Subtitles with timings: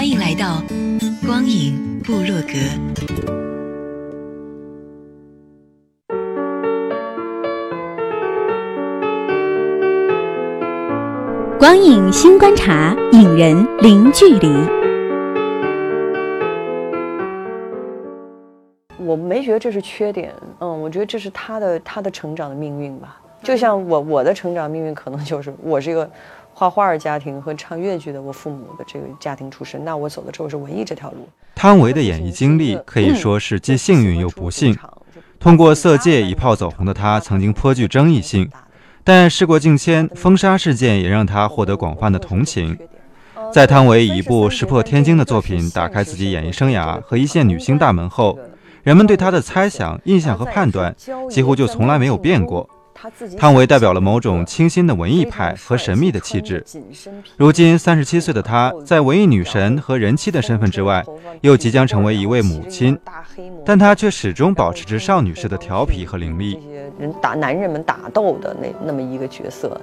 [0.00, 0.62] 欢迎来到。
[1.26, 2.54] 光影部落格，
[11.58, 14.48] 光影新观察，影人零距离。
[19.04, 23.20] 我没觉得这是缺点，嗯，我觉得这是他的他的成长的命运吧。
[23.42, 26.10] 就像我我的成长命运，可能就是我是一个。
[26.60, 31.26] 画画儿家庭和唱越剧的我父母的这个家庭出身，那我走的之后是文艺这条路。
[31.54, 34.76] 汤唯的演艺经历可以说是既幸运又不幸。
[35.38, 38.50] 通过《色戒》一炮走红的她，曾经颇具争议性，
[39.02, 42.76] 但事过境迁，封杀事件也让她获得广泛的同情。
[43.50, 48.38] 在汤唯以一部石破天惊的作品打开自己演艺生涯和一线女星大门后，
[48.82, 50.94] 人们对她的猜想、印象和判断
[51.30, 52.68] 几乎就从来没有变过。
[53.38, 56.64] 汤唯代表了某种清新的文艺派和神秘的气质。
[57.36, 61.04] 如今三十七岁的她，在文艺女神和人妻的身份之外，
[61.40, 62.98] 又即将成为一位母亲，
[63.64, 66.58] 但她却始终保持着少女式的调皮和伶俐。
[66.98, 69.80] 人打男人们打斗的那那么一个角色。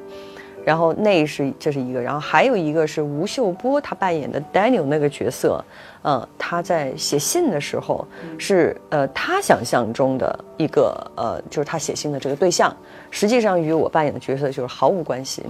[0.67, 5.63] 然后那是这是一个，然后还有一个是吴秀波他扮演的 Daniel 那个角色，
[6.01, 8.05] 呃，他在写信的时候
[8.37, 12.75] 是呃他想象中的一个呃就是他写信的这个对象，
[13.09, 15.41] 实际上与我扮演的角色就是毫无关系。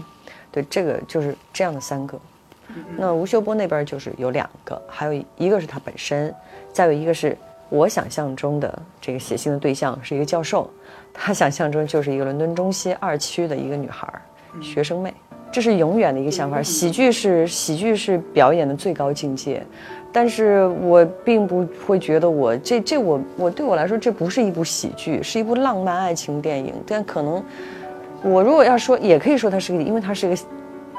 [0.51, 2.15] 对，这个就是这样的三个。
[2.95, 6.31] 那吴秀波那边就是有两个，还有一个是他本身，
[6.71, 7.35] 再有一个是
[7.69, 10.69] 我想象中的这个写信的对象是一个教授，
[11.11, 14.07] 他想象中就是一个伦敦中西二区的一个女孩。
[14.61, 15.13] 学生妹，
[15.51, 16.61] 这是永远的一个想法。
[16.61, 19.61] 喜剧是喜剧是表演的最高境界，
[20.11, 26.73] 但是我并不会觉得我这这我我对我来说这不是一部喜剧，是一部浪漫爱情电影。
[26.85, 27.43] 但可能
[28.23, 30.41] 我如果要说，也可以说它是个，因为它是一个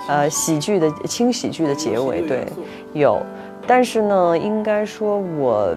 [0.08, 2.22] 呃喜剧的轻喜剧的结尾。
[2.22, 2.46] 对，
[2.92, 3.20] 有，
[3.66, 5.74] 但是呢，应该说我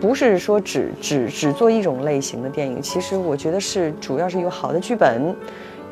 [0.00, 2.80] 不是说只只只做一种类型的电影。
[2.80, 5.34] 其实我觉得是主要是有好的剧本。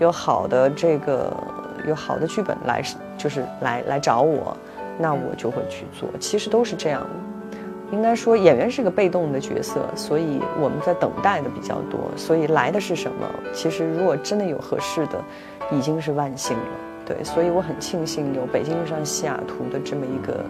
[0.01, 1.33] 有好的这个
[1.87, 2.83] 有好的剧本来，
[3.17, 4.57] 就是来来找我，
[4.99, 6.09] 那我就会去做。
[6.19, 7.07] 其实都是这样，
[7.93, 12.01] 应该说演员是个被动的角色，所以我们在等待的比较多。
[12.17, 13.29] 所以来的是什么？
[13.53, 15.23] 其实如果真的有合适的，
[15.71, 16.65] 已经是万幸了。
[17.07, 20.45] 对，所以我很庆幸有北京遇上西雅图的这么一个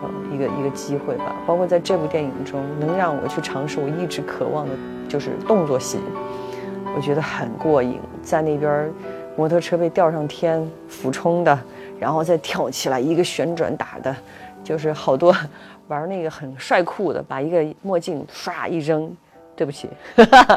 [0.00, 1.34] 呃一个一个机会吧。
[1.46, 4.72] 包括在这部电影中，能让我去尝试我一直渴望的，
[5.08, 5.98] 就是动作戏。
[6.96, 8.92] 我觉得很过瘾，在那边，
[9.36, 11.56] 摩托车被吊上天俯冲的，
[12.00, 14.14] 然后再跳起来一个旋转打的，
[14.64, 15.34] 就是好多
[15.86, 19.16] 玩那个很帅酷的，把一个墨镜唰一扔，
[19.54, 19.88] 对不起，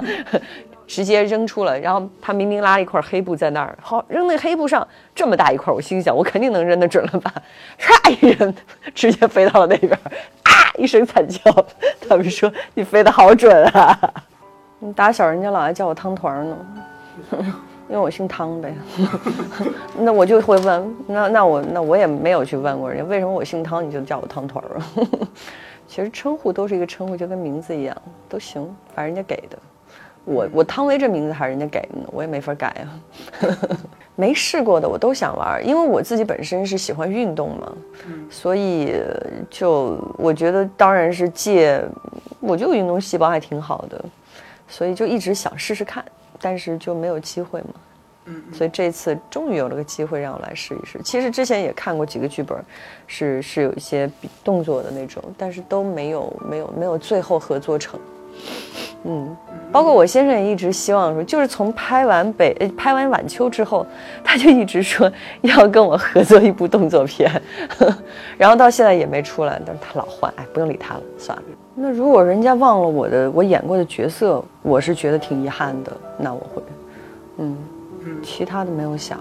[0.87, 1.79] 直接扔出了。
[1.79, 7.31] 然后他明明拉了一块黑布在那儿，好扔那黑布上这么大一块，我心想我肯定能扔得准了吧，
[7.79, 8.51] 唰一扔，
[8.95, 11.39] 直接飞到了那边，啊一声惨叫，
[12.09, 14.11] 他们说你飞得好准啊。
[14.95, 16.57] 打小人家老爱叫我汤团儿呢，
[17.87, 18.73] 因为我姓汤呗。
[19.99, 24.87] 那我就会问，那那我那我也没有去问过人家为什么我姓汤，你就叫我汤团儿啊？
[25.87, 27.95] 其实称呼都是一个称呼，就跟名字一样
[28.29, 28.63] 都行，
[28.95, 29.57] 反正人家给的。
[30.23, 32.87] 我我汤唯这名字还是人家给的呢，我也没法改啊。
[34.15, 37.71] 没试过的我都想玩，因为我自己本身是喜欢运动嘛，
[38.29, 38.95] 所以
[39.49, 41.83] 就我觉得当然是借，
[42.39, 44.05] 我就运动细胞还挺好的。
[44.71, 46.03] 所以就一直想试试看，
[46.41, 47.67] 但是就没有机会嘛。
[48.25, 50.99] 嗯，所以这次终于有了个机会让我来试一试。
[51.03, 52.57] 其实之前也看过几个剧本，
[53.07, 57.99] 是是有一些比动作的那种，但是都没有没有没有最后合作成。
[59.03, 59.35] 嗯，
[59.71, 63.85] 包括我先生也一直希望说，就是从拍完北拍完晚秋之后，
[64.23, 67.29] 他就一直说要跟我合作一部动作片，
[68.37, 71.43] 然后到现在也没出来，但是他老换，哎，不用理他了，算了。
[71.83, 75.91] 那如果人家忘了我的我演过的角色，我是觉得挺遗憾的。
[76.15, 76.61] 那我会，
[77.37, 77.57] 嗯，
[78.21, 79.19] 其他的没有想，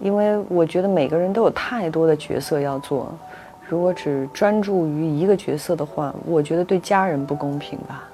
[0.00, 3.12] 因为我觉得每个人都有太多的角色要做，
[3.68, 8.08] 如果只专注于一个角色的话，我觉得对家人不公平吧。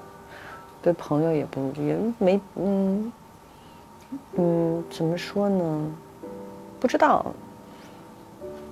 [0.81, 3.11] 对朋友也不也没嗯
[4.35, 5.91] 嗯怎么说呢？
[6.79, 7.23] 不知道，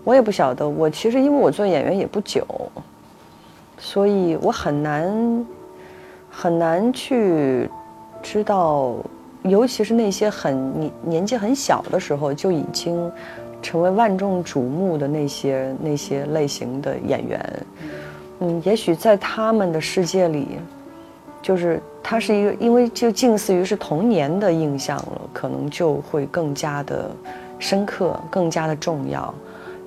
[0.04, 0.68] 我也不晓得。
[0.68, 2.44] 我其实因为我做演员也不久，
[3.84, 5.46] 所以我很难
[6.30, 7.68] 很难去
[8.22, 8.94] 知道，
[9.42, 13.12] 尤其是那些很年年纪很小的时候就已经
[13.60, 17.66] 成为万众瞩目的那些那些类型的演员，
[18.42, 20.48] 嗯，也许在他们的世界里，
[21.42, 27.10] 就是他是一个，因为就近似于是童年的印象了，可能就会更加的
[27.58, 29.34] 深刻，更加的重要。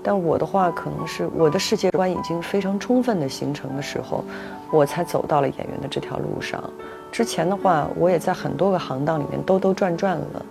[0.04, 4.22] 但我的话，可能是我的世界观已经非常充分的形成的时候，
[4.70, 6.62] 我才走到了演员的这条路上。
[7.10, 10.44] 之前的话，我也在很多个行当里面兜兜转转了，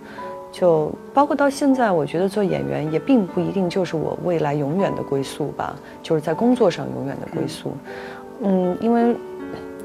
[0.50, 7.76] 就包括到现在，我觉得做演员也并不一定就是我未来永远的归宿吧，就是在工作上永远的归宿。
[8.40, 9.14] 嗯，因为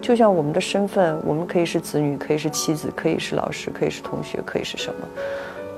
[0.01, 5.07] 就像我们的身份，我们可以是子女，可以是妻子，可以是老师，可以是同学，可以是什么。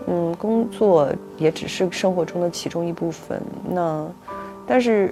[0.07, 1.07] 嗯，工作
[1.38, 3.42] 也只是生活中的其中一部分。
[3.69, 4.06] 那，
[4.65, 5.12] 但是，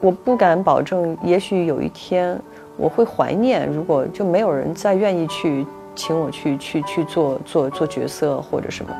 [0.00, 2.38] 我不敢保证，也许有一天
[2.76, 8.90] 我会怀念，如果就没有人再愿意去请我去去去做做做角色或者什么，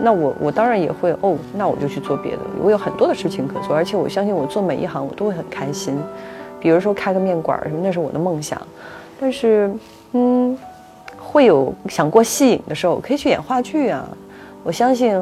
[0.00, 2.38] 那我我当然也会哦，那我就去做别的。
[2.62, 5.96] 我有很多的事情可做，而且我相信我做每一行我都会很开心。
[6.60, 8.60] 比如说开个面馆什么，那是我的梦想。
[9.20, 9.72] 但是，
[10.12, 10.56] 嗯，
[11.18, 14.06] 会有想过戏瘾的时候，可以去演话剧啊。
[14.62, 15.18] 我相信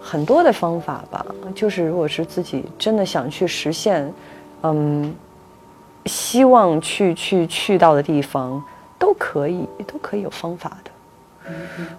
[0.00, 4.12] 很多的方法吧，就是如果是自己真的想去实现，
[4.62, 5.14] 嗯，
[6.06, 8.62] 希望去去去到的地方，
[8.98, 10.90] 都可以，都可以有方法的。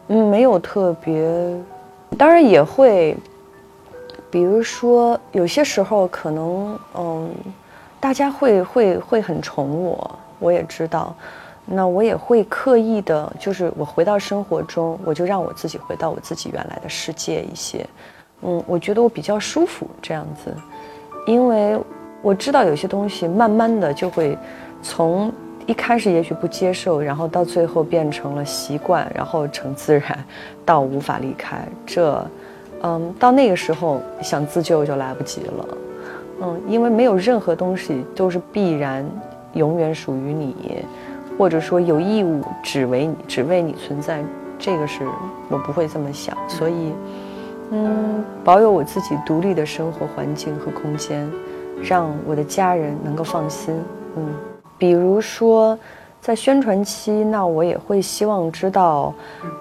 [0.08, 1.30] 嗯，没有特别，
[2.18, 3.18] 当然也会，
[4.32, 7.30] 比如说有些时候可能，嗯，
[8.00, 11.16] 大家会会会很宠我，我也知道。
[11.72, 17.86] 那我也会刻意的，就是我回到生活中，我就让我自己回到我自己原来的世界一些，
[18.42, 20.52] 嗯，我觉得我比较舒服这样子，
[21.28, 21.80] 因为
[22.24, 24.36] 我知道有些东西慢慢的就会
[24.82, 25.32] 从
[25.68, 30.26] 一开始也许不接受，然后到最后变成了习惯，然后成自然，
[30.66, 31.64] 到无法离开。
[31.86, 32.26] 这，
[32.82, 35.68] 嗯，到那个时候想自救就来不及了，
[36.42, 39.06] 嗯，因为没有任何东西都是必然
[39.54, 40.56] 永远属于你。
[41.40, 44.22] 或者说有义务只为你只为你存在，
[44.60, 45.08] 这个是
[45.48, 46.92] 我不会这么想，所以，
[47.72, 51.26] 嗯，保有我自己独立的生活环境和空间，
[51.82, 53.74] 让我的家人能够放心。
[54.18, 54.26] 嗯，
[54.78, 55.80] 比如说
[56.20, 59.14] 在宣传期，那我也会希望知道，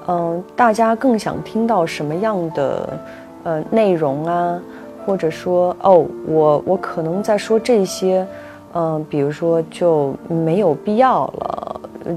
[0.09, 2.99] 嗯，大家更想听到什么样的
[3.45, 4.61] 呃内容啊，
[5.07, 8.27] 或者说哦，我我可能在说这些。
[8.75, 11.58] 嗯，比如说就没有必要了，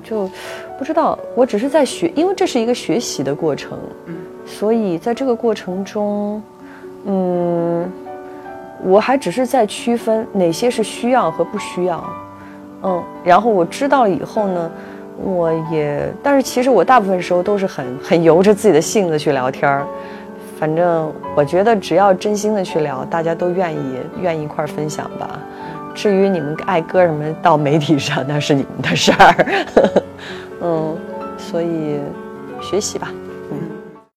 [0.03, 0.29] 就
[0.77, 1.17] 不知道。
[1.35, 3.77] 我只是在学，因为这是一个学习的过程，
[4.45, 6.41] 所以在这个过程中，
[7.05, 7.91] 嗯，
[8.83, 12.03] 我还只是在区分哪些是需要和不需要。
[12.83, 14.71] 嗯，然后我知道了以后呢，
[15.23, 19.85] 我也，但是其实我大部分时候都是很很由着自己的性子去聊天儿。
[20.59, 25.39] 反正我觉得只要真心的去聊，大家都愿意愿意一块儿分享吧。
[25.93, 29.45] 至于你们爱搁什么到媒体上，那是你们的事儿。
[30.61, 30.97] 嗯，
[31.37, 31.99] 所以
[32.61, 33.11] 学习吧。